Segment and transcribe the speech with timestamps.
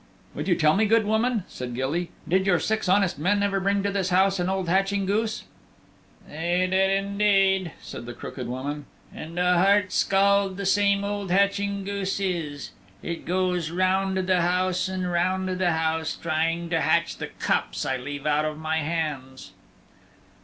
[0.33, 3.83] "Would you tell me, good woman," said Gilly, "did your six honest men ever bring
[3.83, 5.43] to this house an old hatching goose?"
[6.27, 11.83] "They did indeed," said the crooked woman, "and a heart scald the same old hatching
[11.83, 12.71] goose is.
[13.03, 17.97] It goes round the house and round the house, trying to hatch the cups I
[17.97, 19.51] leave out of my hands."